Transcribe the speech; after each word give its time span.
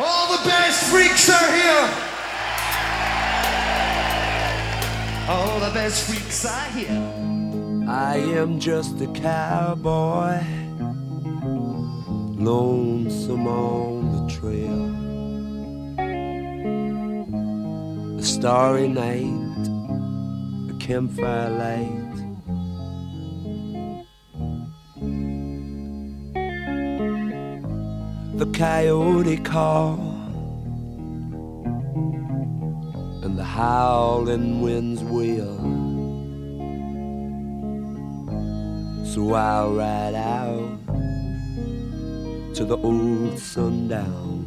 All 0.00 0.36
the 0.36 0.42
best 0.42 0.90
freaks 0.90 1.30
are 1.30 1.52
here. 1.54 1.88
All 5.28 5.60
the 5.60 5.70
best 5.72 6.08
freaks 6.08 6.44
are 6.44 6.68
here. 6.70 7.00
I 7.88 8.16
am 8.16 8.58
just 8.58 9.00
a 9.00 9.06
cowboy, 9.06 10.42
lonesome 12.42 13.46
on 13.46 14.10
the 14.10 14.26
trail. 14.32 14.90
A 18.18 18.22
starry 18.22 18.88
night, 18.88 19.68
a 20.70 20.78
campfire 20.80 21.50
light. 21.50 22.03
The 28.36 28.46
coyote 28.46 29.36
call 29.36 29.94
and 33.22 33.38
the 33.38 33.44
howling 33.44 34.60
winds 34.60 35.04
wail. 35.04 35.56
So 39.06 39.34
I'll 39.34 39.74
ride 39.74 40.16
out 40.16 40.78
to 42.56 42.64
the 42.64 42.76
old 42.76 43.38
sundown. 43.38 44.43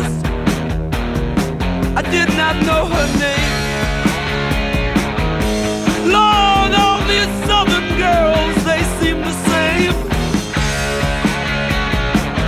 Texas. 0.00 0.22
I 1.96 2.02
did 2.10 2.28
not 2.36 2.56
know 2.66 2.86
her 2.86 3.08
name. 3.18 3.52
Lord, 6.16 6.72
all 6.82 7.00
these 7.08 7.30
southern 7.46 7.88
girls, 7.98 8.56
they 8.64 8.82
seem 8.98 9.18
the 9.20 9.36
same 9.50 9.96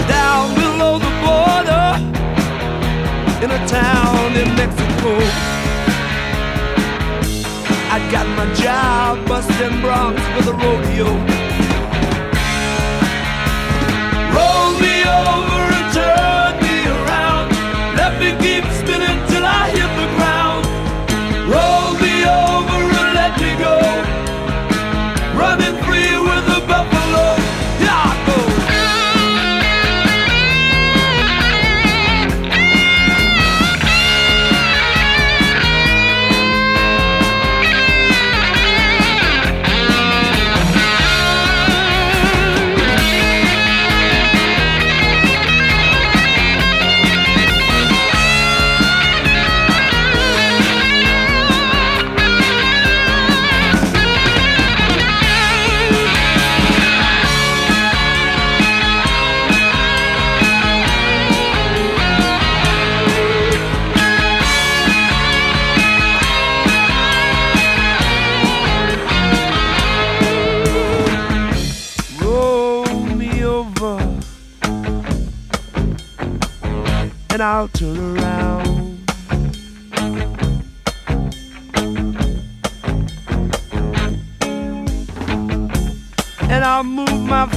down 0.09 0.55
below 0.55 0.99
the 0.99 1.13
border 1.25 1.89
in 3.45 3.51
a 3.51 3.61
town 3.67 4.37
in 4.37 4.49
Mexico. 4.55 5.13
I 7.95 7.99
got 8.11 8.27
my 8.37 8.47
job 8.55 9.27
busting 9.29 9.77
broncs 9.83 10.25
for 10.35 10.43
the 10.49 10.55
rodeo. 10.55 11.11
Roll 14.35 14.71
me 14.81 14.95
over 15.05 15.52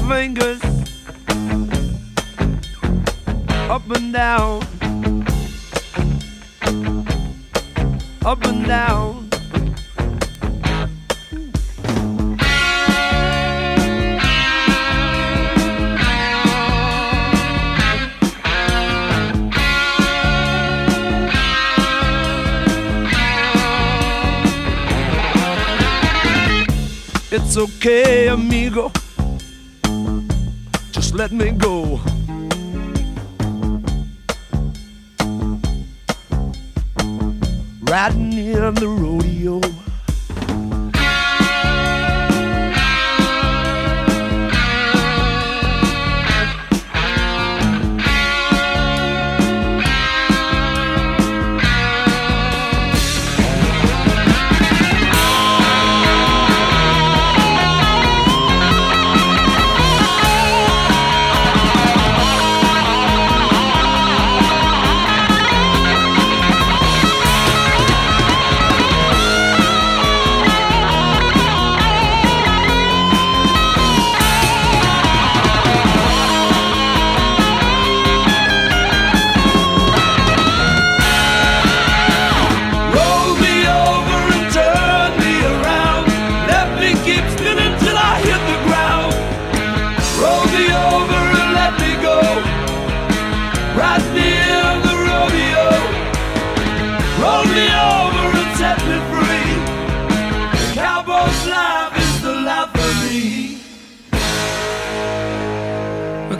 fingers 0.08 0.62
up 3.70 3.90
and 3.90 4.14
down, 4.14 4.62
up 8.24 8.46
and 8.46 8.68
down. 8.68 9.30
It's 27.32 27.58
okay, 27.58 28.28
amigo. 28.28 28.92
Let 31.16 31.32
me 31.32 31.52
go. 31.52 32.02
Riding 37.84 38.34
in 38.34 38.74
the 38.76 38.88
rodeo. 38.90 39.62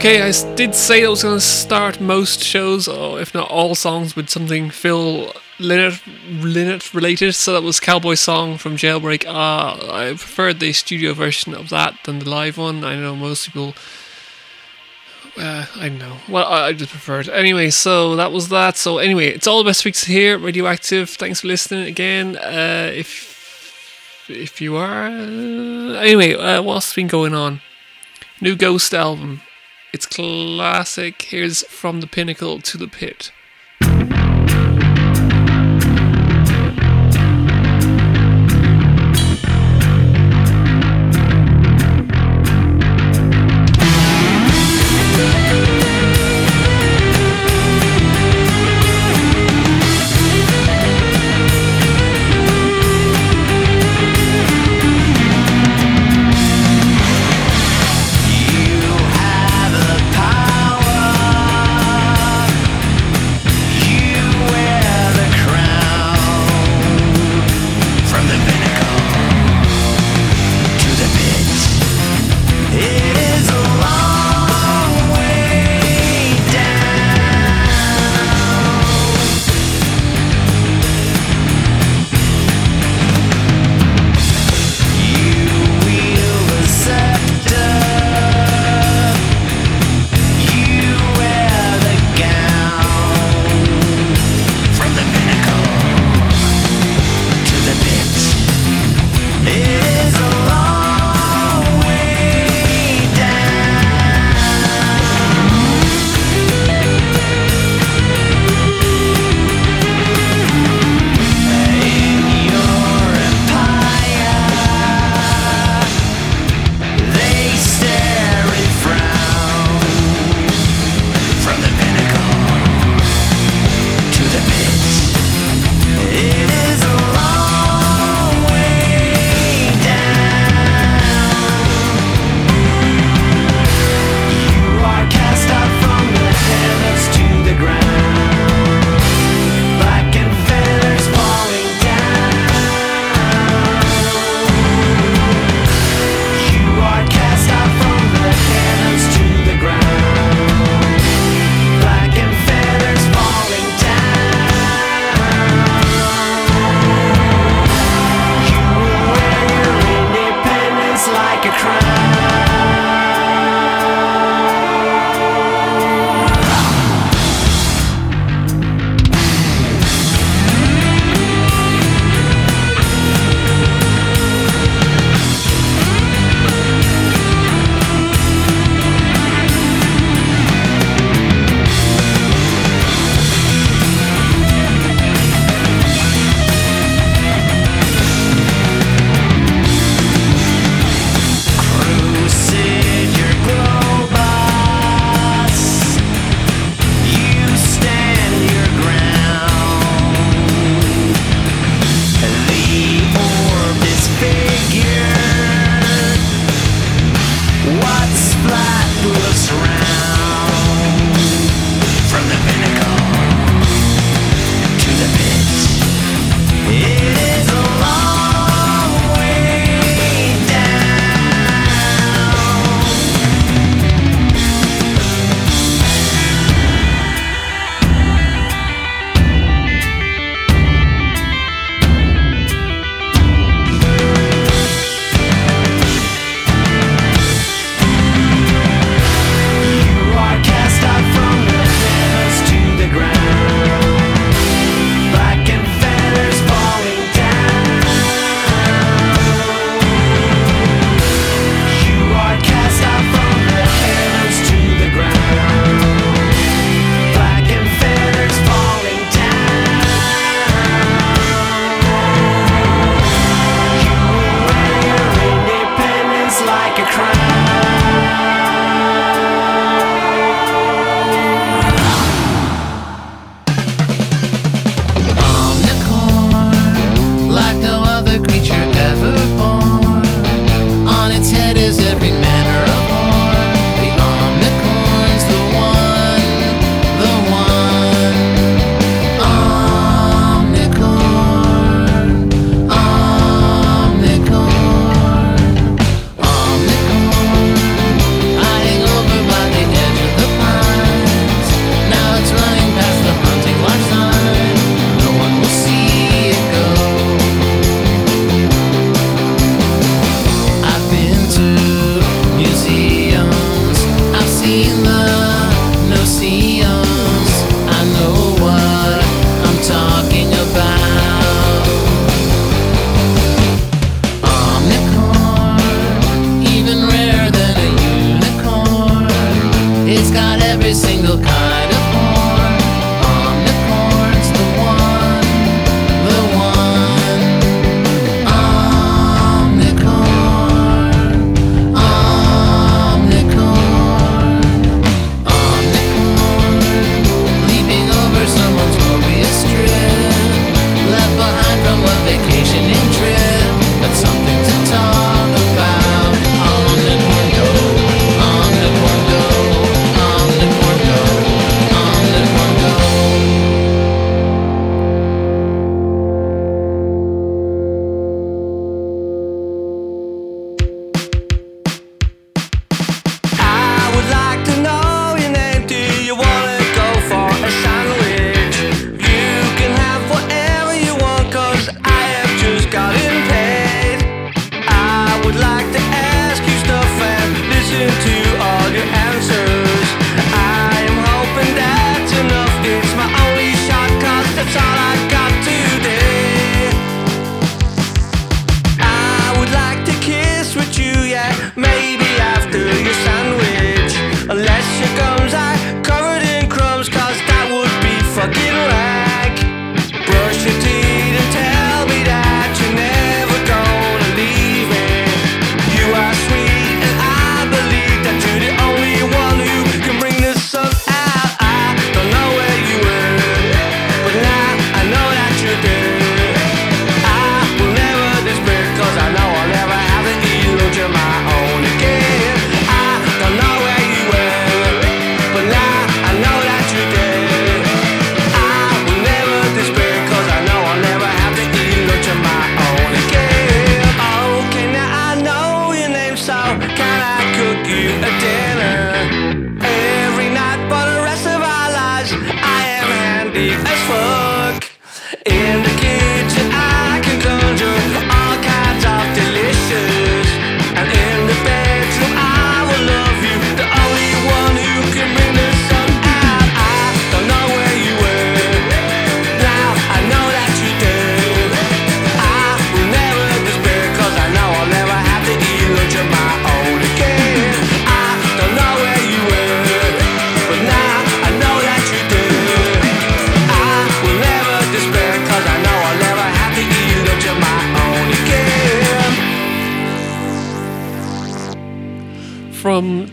Okay, 0.06 0.22
I 0.22 0.54
did 0.54 0.72
say 0.76 1.04
I 1.04 1.08
was 1.08 1.24
going 1.24 1.34
to 1.34 1.40
start 1.40 2.00
most 2.00 2.40
shows, 2.40 2.86
or 2.86 3.20
if 3.20 3.34
not 3.34 3.50
all 3.50 3.74
songs, 3.74 4.14
with 4.14 4.30
something 4.30 4.70
Phil 4.70 5.32
Lynott, 5.58 6.94
related. 6.94 7.34
So 7.34 7.52
that 7.54 7.64
was 7.64 7.80
Cowboy 7.80 8.14
Song 8.14 8.56
from 8.56 8.76
Jailbreak. 8.76 9.26
Uh, 9.26 9.92
I 9.92 10.10
preferred 10.10 10.60
the 10.60 10.72
studio 10.74 11.12
version 11.12 11.54
of 11.54 11.70
that 11.70 11.98
than 12.04 12.20
the 12.20 12.30
live 12.30 12.56
one. 12.56 12.84
I 12.84 12.94
know 12.94 13.16
most 13.16 13.46
people. 13.46 13.74
Uh, 15.36 15.66
I 15.74 15.88
don't 15.88 15.98
know. 15.98 16.18
Well, 16.28 16.46
I 16.46 16.68
I 16.68 16.72
just 16.72 16.92
prefer 16.92 17.18
it. 17.18 17.28
Anyway, 17.28 17.70
so 17.70 18.14
that 18.14 18.30
was 18.30 18.48
that. 18.50 18.76
So 18.76 18.98
anyway, 18.98 19.26
it's 19.26 19.48
all 19.48 19.58
the 19.58 19.68
best 19.68 19.84
weeks 19.84 20.04
here. 20.04 20.38
Radioactive. 20.38 21.10
Thanks 21.10 21.40
for 21.40 21.48
listening 21.48 21.88
again. 21.88 22.36
Uh, 22.36 22.92
if 22.94 24.24
if 24.28 24.60
you 24.60 24.76
are, 24.76 25.06
uh, 25.08 25.98
anyway, 25.98 26.34
uh, 26.34 26.62
what's 26.62 26.94
been 26.94 27.08
going 27.08 27.34
on? 27.34 27.60
New 28.40 28.54
Ghost 28.54 28.94
album. 28.94 29.42
It's 29.92 30.06
classic. 30.06 31.22
Here's 31.22 31.62
From 31.64 32.00
the 32.00 32.06
Pinnacle 32.06 32.60
to 32.60 32.76
the 32.76 32.88
Pit. 32.88 33.32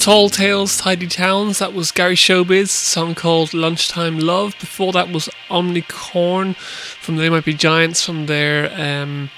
Tall 0.04 0.28
Tales, 0.28 0.76
Tidy 0.76 1.08
Towns, 1.08 1.60
that 1.60 1.72
was 1.74 1.94
Gary 1.94 2.16
Showbiz, 2.16 2.68
song 2.68 3.16
called 3.16 3.54
Lunchtime 3.54 4.20
Love. 4.20 4.54
Before 4.60 4.92
that 4.92 5.08
was 5.08 5.30
Omicorn 5.48 6.58
from 6.58 7.16
They 7.16 7.30
Might 7.30 7.46
Be 7.46 7.54
Giants 7.54 8.04
from 8.04 8.26
their 8.26 8.70
um, 8.78 9.30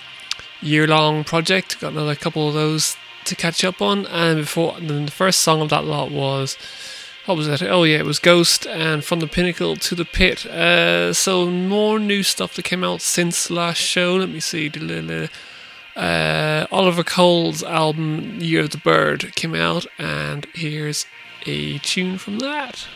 year 0.62 0.88
long 0.88 1.24
project. 1.24 1.80
Got 1.80 1.92
another 1.92 2.16
couple 2.16 2.48
of 2.48 2.56
those 2.56 2.98
to 3.26 3.36
catch 3.36 3.64
up 3.64 3.80
on. 3.80 4.08
And 4.08 4.40
before 4.40 4.76
then 4.80 5.06
the 5.06 5.12
first 5.12 5.42
song 5.42 5.62
of 5.62 5.70
that 5.70 5.86
lot 5.86 6.10
was 6.10 6.58
what 7.28 7.38
was 7.38 7.46
that? 7.46 7.62
Oh 7.62 7.84
yeah, 7.84 8.00
it 8.00 8.06
was 8.06 8.18
Ghost 8.18 8.66
and 8.66 9.04
From 9.04 9.20
the 9.20 9.28
Pinnacle 9.28 9.76
to 9.76 9.94
the 9.94 10.04
Pit. 10.04 10.48
Uh, 10.48 11.14
so 11.14 11.46
more 11.46 12.00
new 12.00 12.24
stuff 12.24 12.56
that 12.56 12.66
came 12.66 12.84
out 12.84 13.02
since 13.02 13.52
last 13.52 13.78
show. 13.78 14.16
Let 14.16 14.30
me 14.30 14.40
see 14.40 14.70
uh, 15.96 16.68
Oliver 16.72 17.04
Cole's 17.04 17.64
album 17.64 18.40
Year 18.40 18.62
of 18.62 18.72
the 18.72 18.78
Bird 18.78 19.34
came 19.36 19.56
out, 19.56 19.86
and 19.98 20.46
here's 20.54 21.06
a 21.46 21.78
tune 21.80 22.18
from 22.18 22.40
that. 22.40 22.88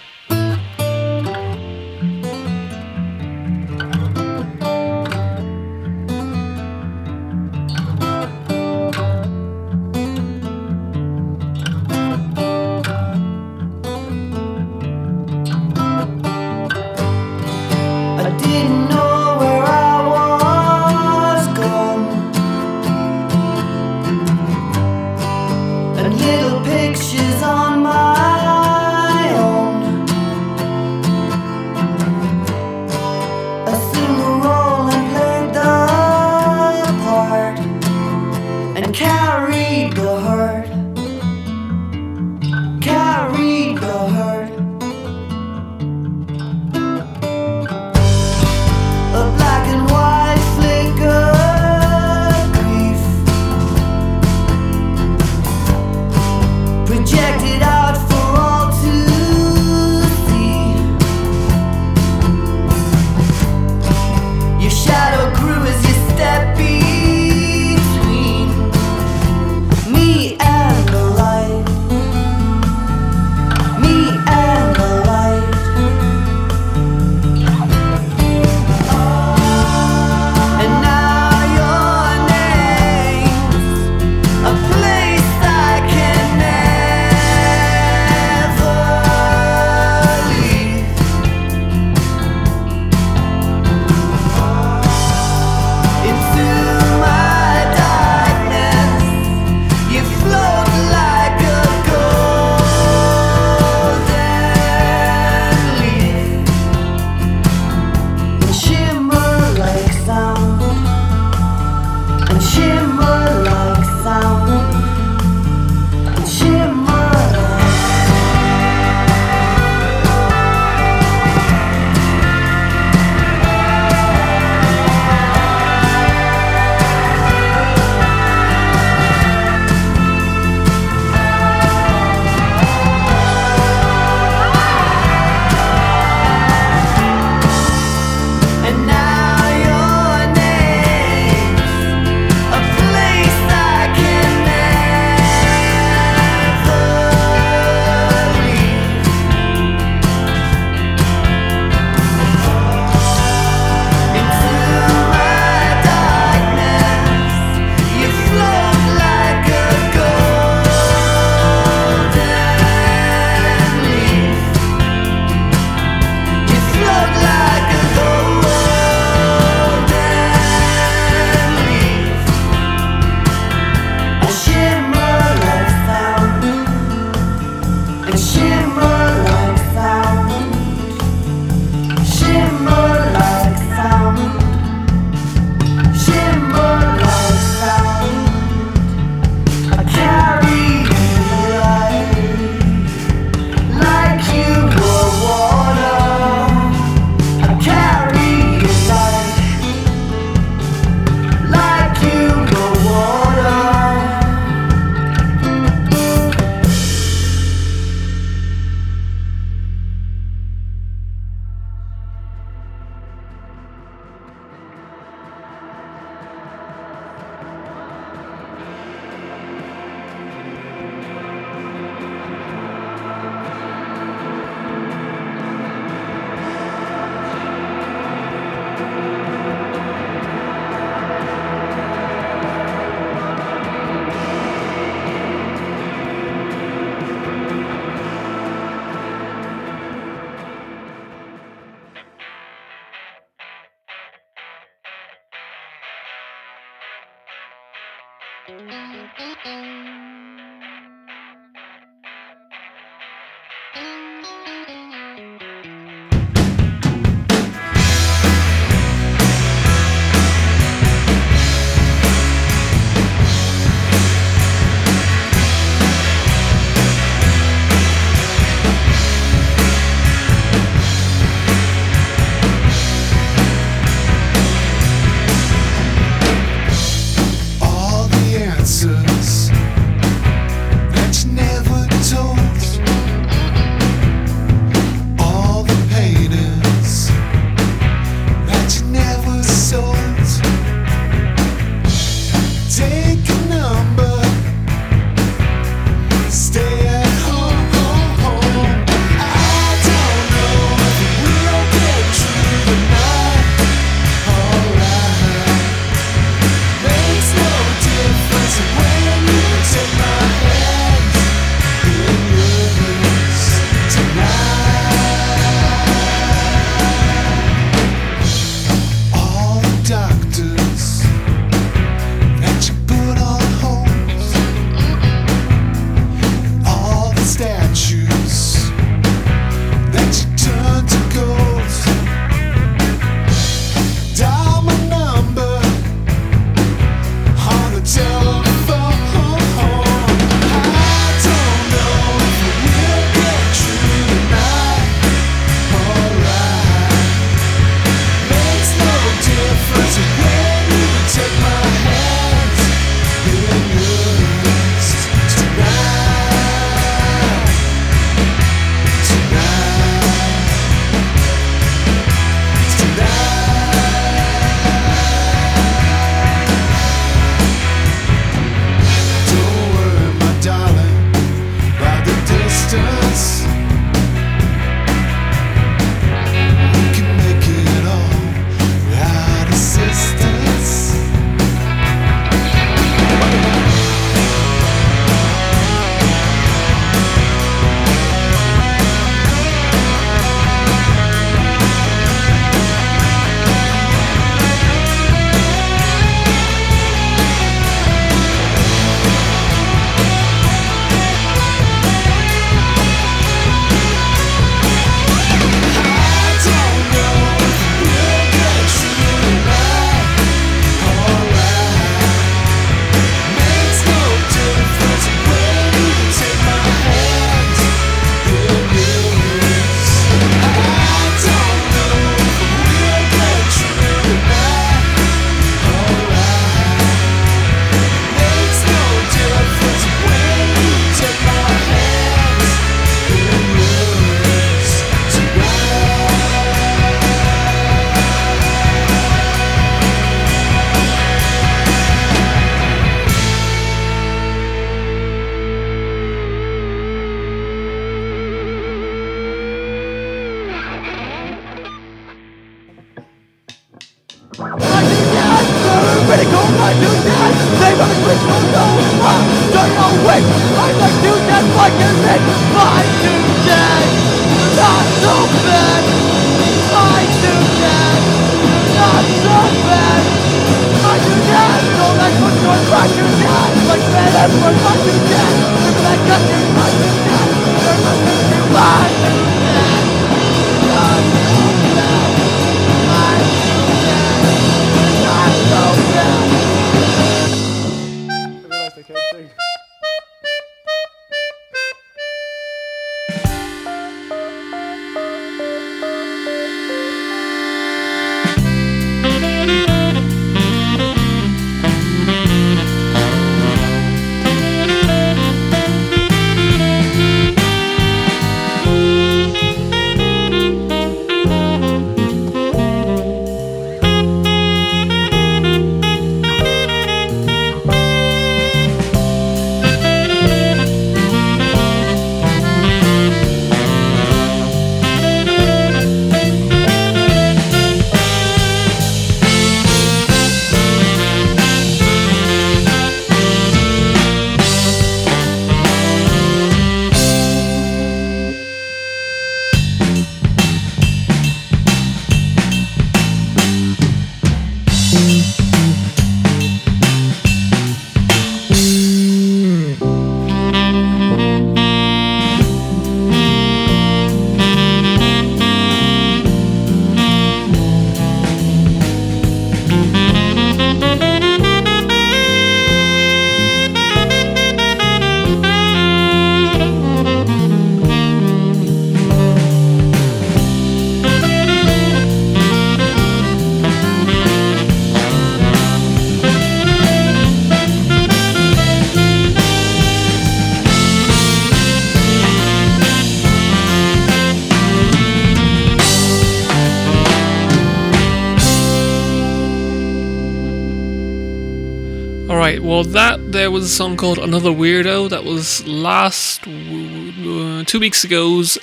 There 593.49 593.55
was 593.55 593.65
a 593.65 593.67
song 593.75 593.97
called 593.97 594.19
Another 594.19 594.51
Weirdo 594.51 595.09
that 595.09 595.23
was 595.23 595.65
last 595.67 596.47
uh, 596.47 597.63
two 597.65 597.79
weeks 597.79 598.05
ago's 598.05 598.59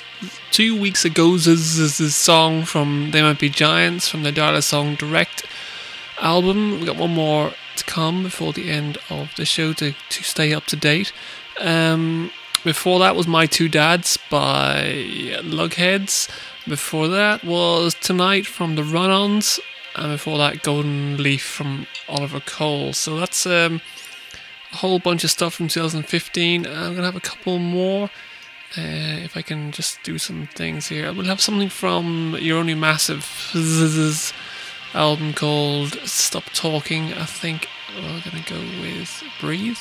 two 0.49 0.79
weeks 0.79 1.05
ago's 1.05 2.15
song 2.15 2.63
from 2.63 3.11
They 3.11 3.21
Might 3.21 3.37
Be 3.37 3.49
Giants 3.49 4.07
from 4.07 4.23
the 4.23 4.31
Dial 4.31 4.55
a 4.55 4.61
Song 4.61 4.95
Direct 4.95 5.45
album. 6.19 6.79
We 6.79 6.85
got 6.85 6.95
one 6.95 7.13
more 7.13 7.51
to 7.75 7.83
come 7.83 8.23
before 8.23 8.53
the 8.53 8.69
end 8.69 8.97
of 9.09 9.35
the 9.35 9.43
show 9.43 9.73
to, 9.73 9.91
to 9.91 10.23
stay 10.23 10.53
up 10.53 10.63
to 10.67 10.77
date. 10.77 11.11
Um, 11.59 12.31
before 12.63 12.99
that 12.99 13.13
was 13.13 13.27
My 13.27 13.45
Two 13.45 13.67
Dads 13.67 14.17
by 14.29 15.03
Lugheads. 15.41 16.29
Before 16.65 17.09
that 17.09 17.43
was 17.43 17.93
Tonight 17.93 18.45
from 18.45 18.77
the 18.77 18.85
Run 18.85 19.09
Ons. 19.09 19.59
And 19.97 20.13
before 20.13 20.37
that, 20.37 20.63
Golden 20.63 21.17
Leaf 21.17 21.43
from 21.43 21.87
Oliver 22.07 22.39
Cole. 22.39 22.93
So 22.93 23.19
that's 23.19 23.45
um, 23.45 23.81
a 24.77 24.79
whole 24.79 24.99
bunch 24.99 25.23
of 25.23 25.31
stuff 25.31 25.55
from 25.55 25.67
2015. 25.67 26.67
I'm 26.67 26.71
going 26.71 26.97
to 26.97 27.03
have 27.03 27.15
a 27.15 27.19
couple 27.19 27.57
more. 27.57 28.11
Uh, 28.77 29.23
if 29.23 29.35
I 29.35 29.41
can 29.41 29.71
just 29.71 30.03
do 30.03 30.17
some 30.17 30.47
things 30.53 30.87
here. 30.87 31.11
We'll 31.13 31.25
have 31.25 31.41
something 31.41 31.69
from 31.69 32.37
your 32.39 32.59
only 32.59 32.75
massive 32.75 33.23
album 34.93 35.33
called 35.33 35.93
Stop 36.05 36.43
Talking. 36.53 37.13
I 37.13 37.25
think 37.25 37.67
we're 37.95 38.21
to 38.43 38.53
go 38.53 38.59
with 38.81 39.23
Breathe. 39.39 39.79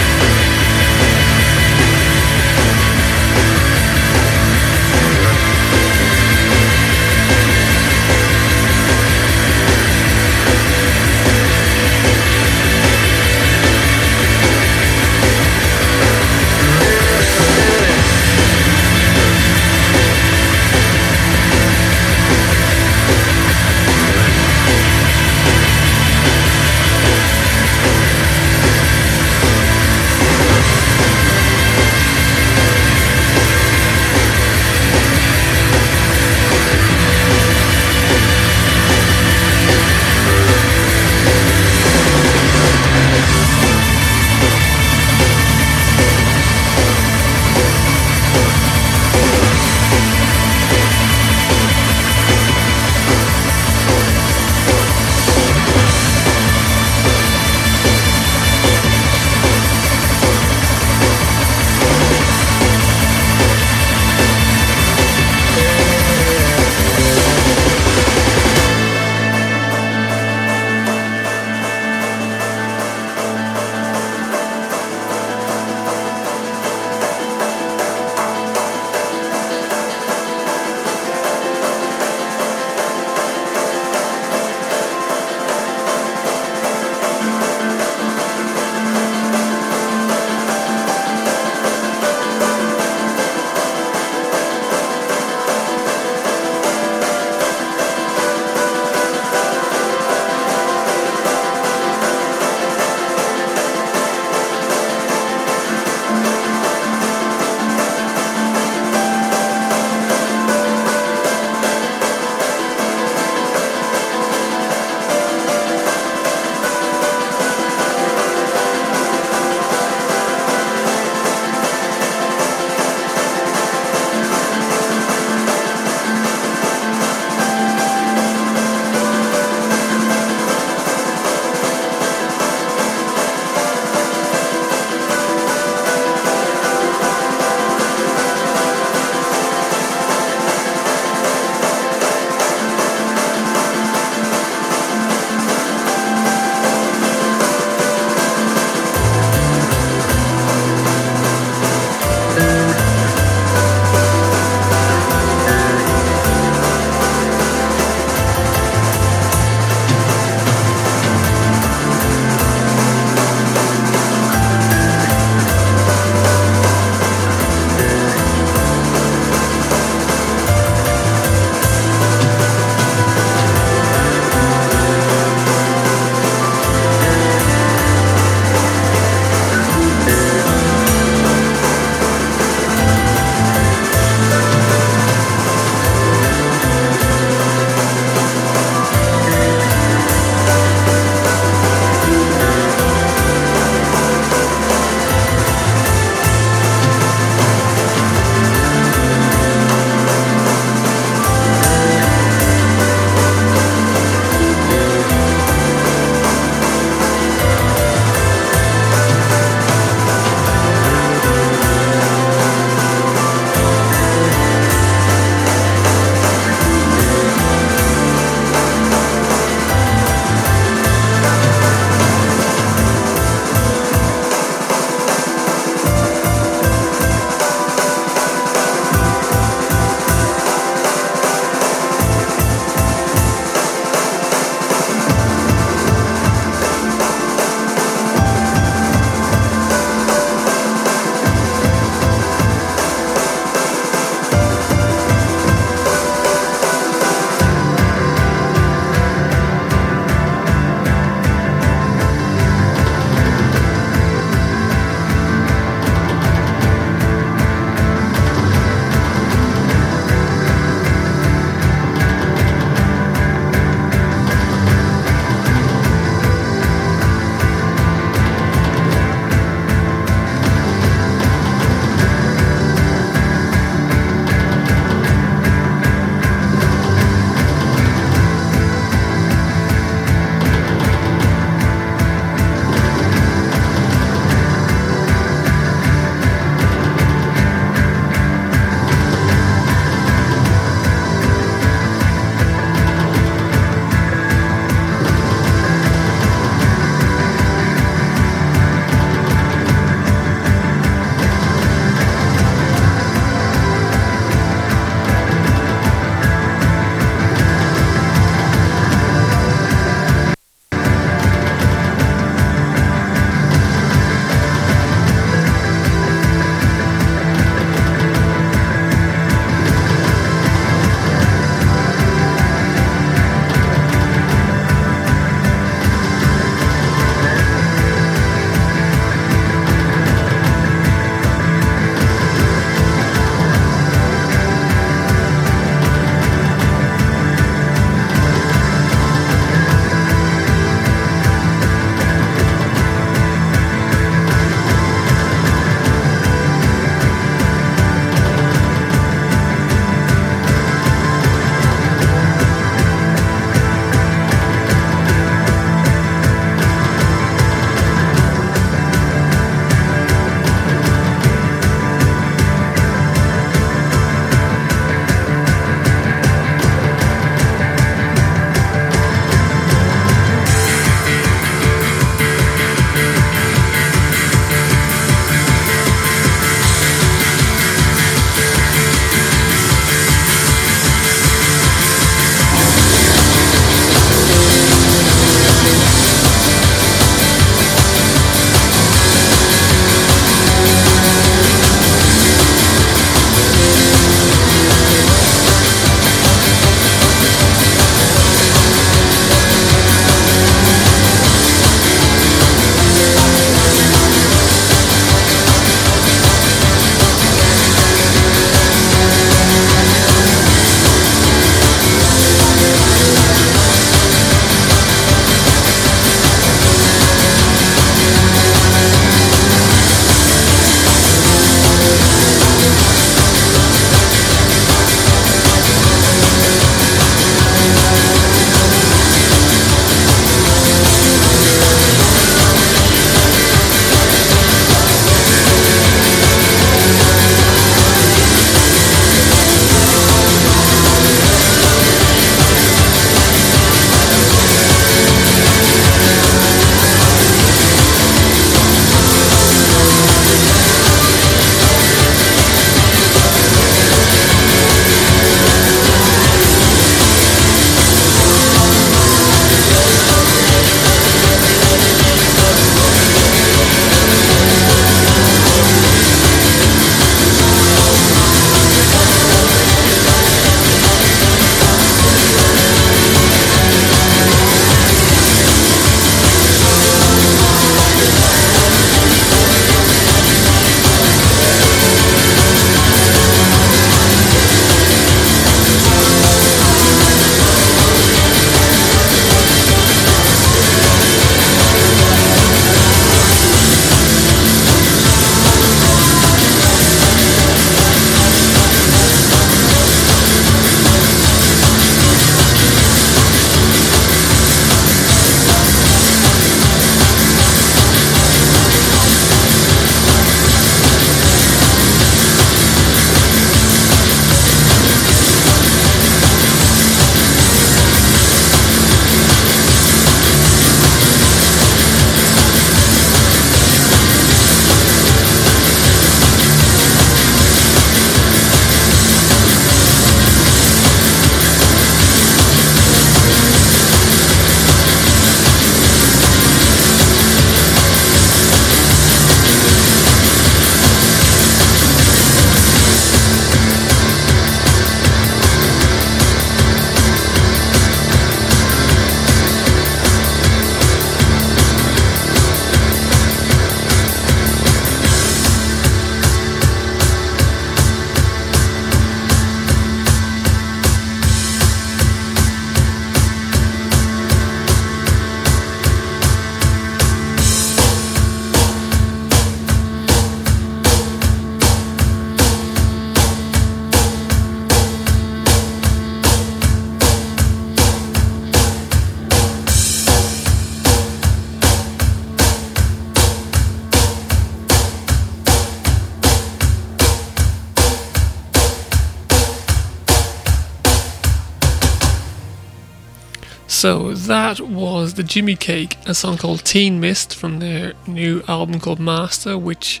So 593.84 594.14
that 594.14 594.62
was 594.62 595.12
the 595.12 595.22
Jimmy 595.22 595.56
Cake, 595.56 595.98
a 596.06 596.14
song 596.14 596.38
called 596.38 596.64
Teen 596.64 597.00
Mist 597.00 597.34
from 597.34 597.58
their 597.58 597.92
new 598.06 598.42
album 598.48 598.80
called 598.80 598.98
Master, 598.98 599.58
which, 599.58 600.00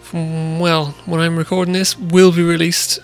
from 0.00 0.58
well, 0.58 0.86
when 1.06 1.20
I'm 1.20 1.36
recording 1.36 1.74
this, 1.74 1.96
will 1.96 2.32
be 2.32 2.42
released 2.42 2.98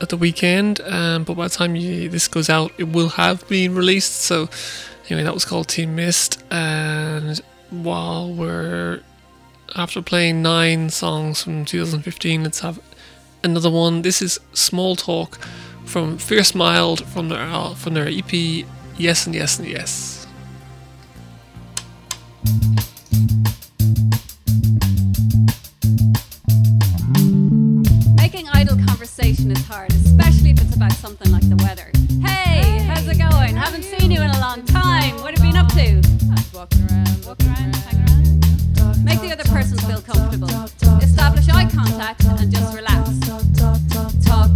at 0.00 0.08
the 0.08 0.16
weekend. 0.16 0.80
Um, 0.80 1.22
but 1.22 1.34
by 1.34 1.46
the 1.46 1.54
time 1.54 1.76
you, 1.76 2.08
this 2.08 2.26
goes 2.26 2.50
out, 2.50 2.72
it 2.78 2.88
will 2.88 3.10
have 3.10 3.46
been 3.46 3.76
released. 3.76 4.22
So 4.22 4.48
anyway, 5.08 5.22
that 5.22 5.34
was 5.34 5.44
called 5.44 5.68
Teen 5.68 5.94
Mist, 5.94 6.42
and 6.50 7.40
while 7.70 8.28
we're 8.28 9.02
after 9.76 10.02
playing 10.02 10.42
nine 10.42 10.90
songs 10.90 11.44
from 11.44 11.64
2015, 11.64 12.42
let's 12.42 12.58
have 12.58 12.80
another 13.44 13.70
one. 13.70 14.02
This 14.02 14.20
is 14.20 14.40
Small 14.52 14.96
Talk 14.96 15.38
from 15.84 16.18
Fierce 16.18 16.56
Mild 16.56 17.06
from 17.06 17.28
their 17.28 17.68
from 17.76 17.94
their 17.94 18.08
EP 18.08 18.66
Yes 19.02 19.26
and 19.26 19.34
Yes 19.34 19.58
and 19.58 19.66
Yes. 19.66 20.28
Making 28.14 28.48
idle 28.52 28.76
conversation 28.86 29.50
is 29.50 29.66
hard, 29.66 29.92
especially 29.92 30.50
if 30.50 30.60
it's 30.60 30.76
about 30.76 30.92
something 30.92 31.32
like 31.32 31.42
the 31.48 31.56
weather. 31.64 31.90
Hey, 32.24 32.78
how's 32.84 33.08
it 33.08 33.18
going? 33.18 33.56
Haven't 33.56 33.82
seen 33.82 34.12
you 34.12 34.22
in 34.22 34.30
a 34.30 34.38
long 34.38 34.64
time. 34.66 35.16
What 35.16 35.36
have 35.36 35.44
you 35.44 35.50
been 35.50 35.60
up 35.60 35.72
to? 35.72 36.00
Walking 36.54 36.86
around, 36.88 37.24
walking 37.26 37.48
around, 37.48 37.74
hang 37.74 37.98
around. 38.06 39.04
Make 39.04 39.20
the 39.20 39.32
other 39.32 39.42
person 39.50 39.78
feel 39.78 40.00
comfortable. 40.00 40.48
Establish 41.02 41.48
eye 41.48 41.68
contact 41.68 42.24
and 42.24 42.52
just 42.52 42.72
relax. 42.72 43.18
Talk, 43.18 43.42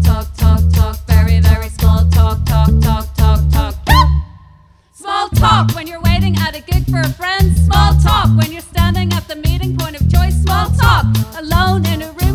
talk, 0.05 0.35
talk, 0.37 0.71
talk. 0.73 0.97
Very, 1.09 1.41
very 1.41 1.69
small 1.71 2.09
talk, 2.11 2.45
talk, 2.47 2.71
talk, 2.81 2.81
talk, 2.81 3.07
talk. 3.07 3.16
Talk 5.37 5.75
when 5.75 5.87
you're 5.87 6.01
waiting 6.01 6.35
at 6.39 6.57
a 6.57 6.61
gig 6.61 6.85
for 6.91 7.01
a 7.01 7.09
friend. 7.11 7.55
Small 7.59 7.95
talk 8.01 8.29
when 8.39 8.51
you're 8.51 8.63
standing 8.63 9.13
at 9.13 9.29
the 9.29 9.37
meeting 9.37 9.77
point 9.77 10.01
of 10.01 10.11
choice. 10.11 10.35
Small 10.43 10.71
talk 10.71 11.05
alone 11.39 11.85
in 11.87 12.01
a 12.03 12.11
room 12.13 12.26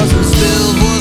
And 0.00 0.08
what 0.08 0.16
wasn't 0.16 0.24
spilled 0.24 0.76
was 0.82 0.99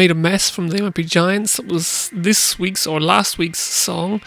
Made 0.00 0.10
a 0.10 0.14
Mess 0.14 0.48
from 0.48 0.68
Might 0.68 0.94
Be 0.94 1.04
Giants. 1.04 1.60
Was 1.60 2.08
this 2.10 2.58
week's 2.58 2.86
or 2.86 2.98
last 3.02 3.36
week's 3.36 3.58
song. 3.58 4.22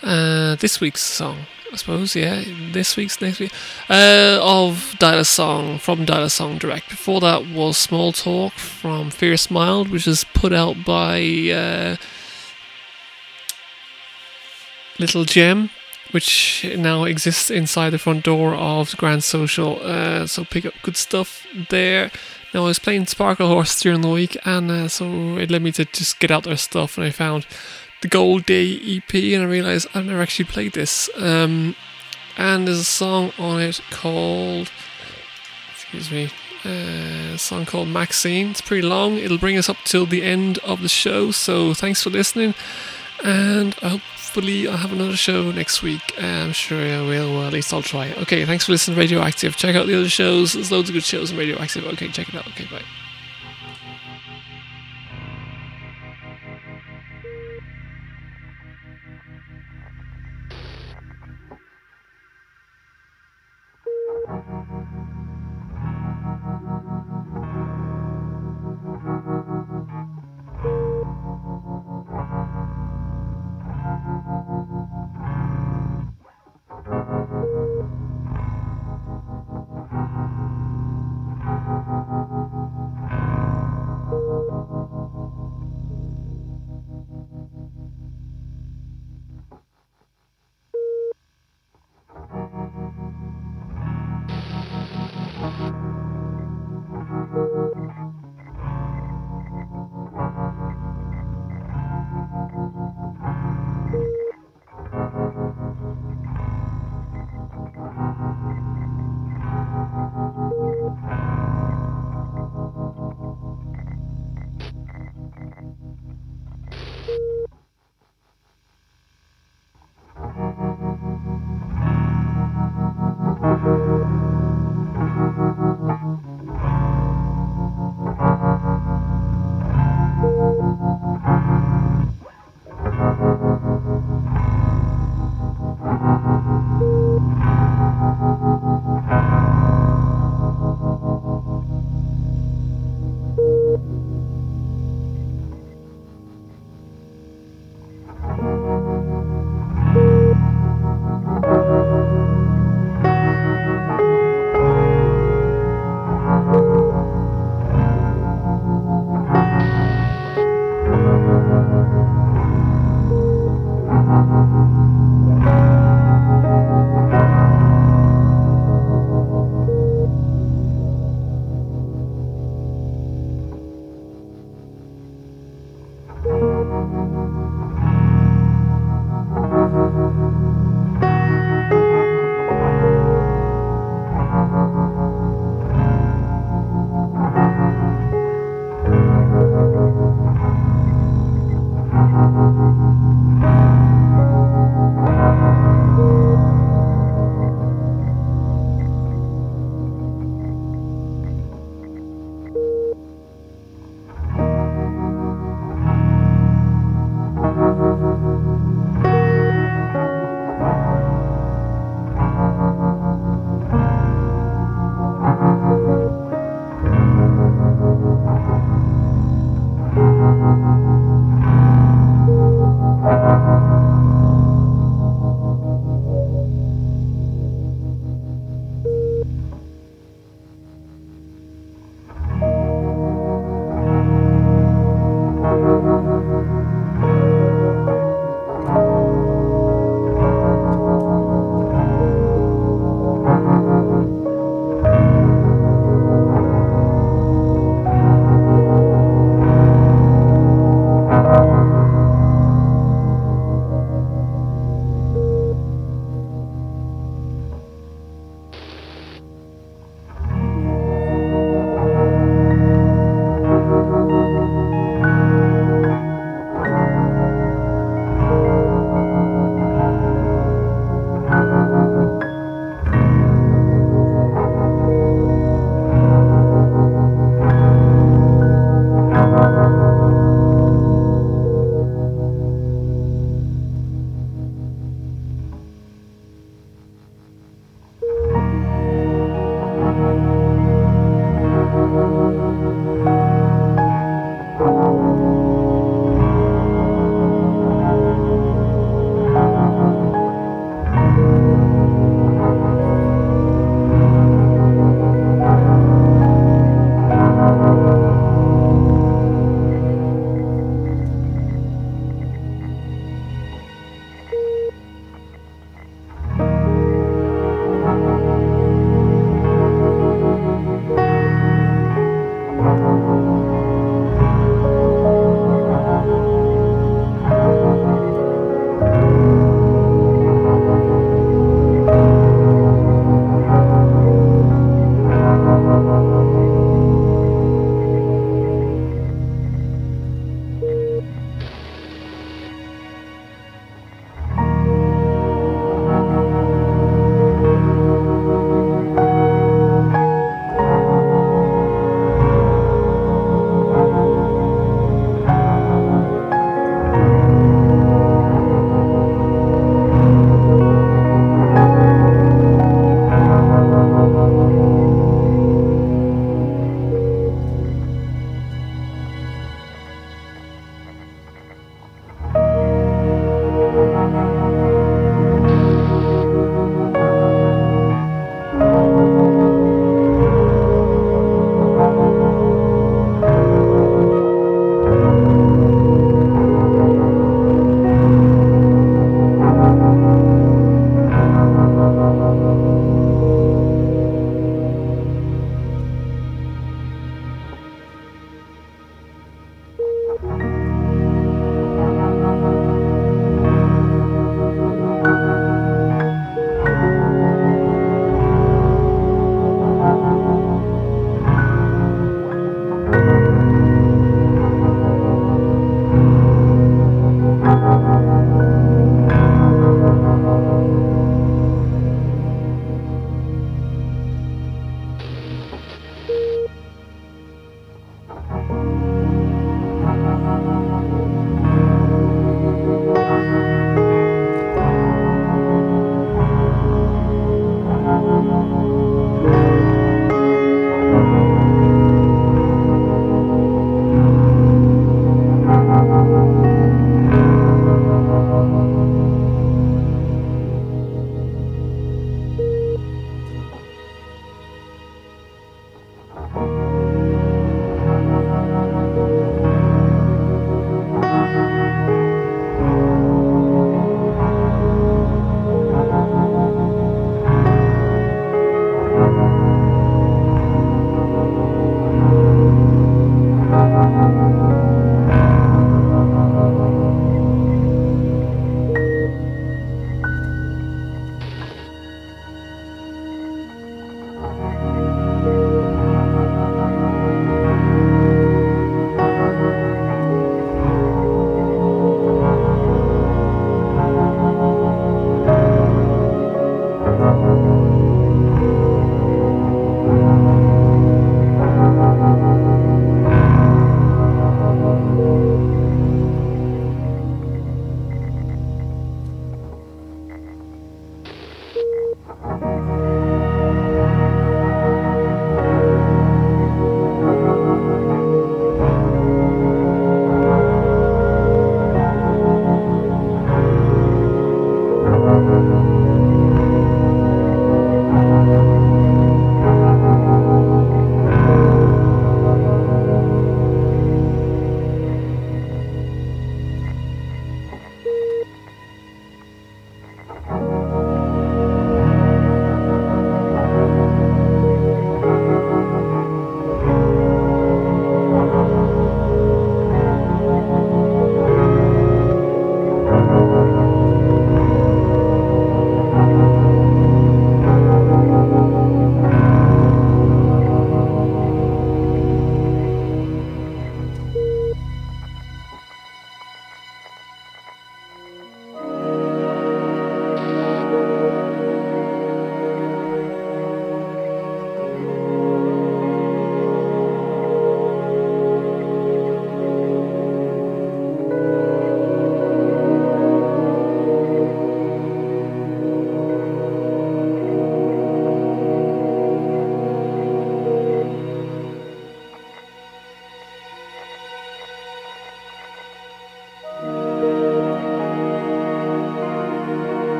Uh, 0.00 0.54
this 0.54 0.80
week's 0.80 1.02
song, 1.02 1.38
I 1.72 1.76
suppose, 1.76 2.14
yeah. 2.14 2.44
This 2.70 2.96
week's, 2.96 3.20
next 3.20 3.40
week. 3.40 3.52
Uh, 3.90 4.38
of 4.40 4.94
Dial 5.00 5.24
Song 5.24 5.80
from 5.80 6.04
Dial 6.04 6.28
Song 6.28 6.56
Direct. 6.56 6.88
Before 6.88 7.20
that 7.20 7.48
was 7.48 7.76
Small 7.76 8.12
Talk 8.12 8.52
from 8.52 9.10
Fierce 9.10 9.50
Mild, 9.50 9.88
which 9.88 10.06
is 10.06 10.22
put 10.34 10.52
out 10.52 10.84
by 10.84 11.18
uh, 11.50 11.96
Little 15.00 15.24
Gem, 15.24 15.70
which 16.12 16.64
now 16.76 17.02
exists 17.02 17.50
inside 17.50 17.90
the 17.90 17.98
front 17.98 18.22
door 18.22 18.54
of 18.54 18.96
Grand 18.96 19.24
Social. 19.24 19.80
Uh, 19.82 20.28
so 20.28 20.44
pick 20.44 20.64
up 20.64 20.74
good 20.84 20.96
stuff 20.96 21.44
there. 21.70 22.12
Now 22.54 22.62
I 22.62 22.66
was 22.66 22.78
playing 22.78 23.04
Sparklehorse 23.04 23.80
during 23.82 24.00
the 24.00 24.08
week, 24.08 24.36
and 24.44 24.70
uh, 24.70 24.88
so 24.88 25.36
it 25.36 25.50
led 25.50 25.62
me 25.62 25.72
to 25.72 25.84
just 25.84 26.18
get 26.18 26.30
out 26.30 26.44
their 26.44 26.56
stuff, 26.56 26.96
and 26.96 27.06
I 27.06 27.10
found 27.10 27.46
the 28.00 28.08
Gold 28.08 28.46
Day 28.46 28.74
EP, 28.74 29.14
and 29.14 29.42
I 29.42 29.46
realized 29.46 29.88
I've 29.94 30.06
never 30.06 30.22
actually 30.22 30.46
played 30.46 30.72
this. 30.72 31.10
Um, 31.16 31.76
and 32.36 32.66
there's 32.66 32.78
a 32.78 32.84
song 32.84 33.32
on 33.38 33.60
it 33.60 33.80
called, 33.90 34.70
excuse 35.72 36.10
me, 36.10 36.30
uh, 36.64 37.34
a 37.34 37.38
song 37.38 37.66
called 37.66 37.88
Maxine. 37.88 38.50
It's 38.50 38.60
pretty 38.60 38.86
long. 38.86 39.16
It'll 39.16 39.38
bring 39.38 39.58
us 39.58 39.68
up 39.68 39.78
till 39.84 40.06
the 40.06 40.22
end 40.22 40.58
of 40.58 40.80
the 40.80 40.88
show. 40.88 41.32
So 41.32 41.74
thanks 41.74 42.02
for 42.02 42.10
listening, 42.10 42.54
and 43.22 43.74
hopefully 44.28 44.68
I'll 44.68 44.76
have 44.76 44.92
another 44.92 45.16
show 45.16 45.50
next 45.50 45.82
week. 45.82 46.02
I'm 46.18 46.52
sure 46.52 46.78
I 46.78 47.00
will. 47.00 47.42
At 47.44 47.54
least 47.54 47.72
I'll 47.72 47.80
try. 47.80 48.12
Okay, 48.12 48.44
thanks 48.44 48.66
for 48.66 48.72
listening 48.72 48.96
to 48.96 49.00
Radioactive. 49.00 49.56
Check 49.56 49.74
out 49.74 49.86
the 49.86 49.96
other 49.96 50.08
shows. 50.10 50.52
There's 50.52 50.70
loads 50.70 50.90
of 50.90 50.92
good 50.92 51.02
shows 51.02 51.32
on 51.32 51.38
Radioactive. 51.38 51.86
Okay, 51.86 52.08
check 52.08 52.28
it 52.28 52.34
out. 52.34 52.46
Okay, 52.48 52.66
bye. 52.66 52.82